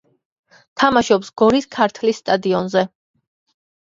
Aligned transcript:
თამაშობს 0.83 1.29
გორის 1.41 1.69
„ქართლის“ 1.77 2.23
სტადიონზე. 2.25 2.85